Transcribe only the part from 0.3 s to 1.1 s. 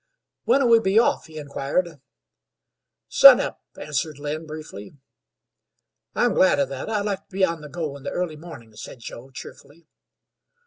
"When'll we be